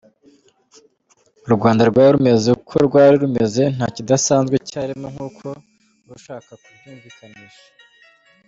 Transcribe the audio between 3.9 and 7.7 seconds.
kidasanzwe cyarimo nk’uko ushaka kubyumvikanisha.